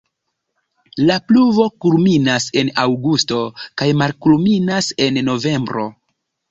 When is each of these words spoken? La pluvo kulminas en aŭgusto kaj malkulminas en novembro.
La 1.09 1.17
pluvo 1.31 1.67
kulminas 1.85 2.49
en 2.63 2.73
aŭgusto 2.87 3.45
kaj 3.83 3.91
malkulminas 4.05 4.93
en 5.09 5.27
novembro. 5.33 5.91